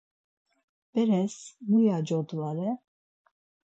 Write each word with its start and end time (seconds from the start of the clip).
Beres 0.95 1.37
muya 1.69 2.03
codvare? 2.09 2.71